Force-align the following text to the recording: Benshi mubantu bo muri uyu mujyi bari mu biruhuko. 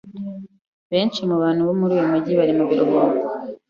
Benshi 0.91 1.19
mubantu 1.29 1.61
bo 1.67 1.73
muri 1.79 1.91
uyu 1.95 2.11
mujyi 2.11 2.33
bari 2.39 2.53
mu 2.57 2.65
biruhuko. 2.69 3.19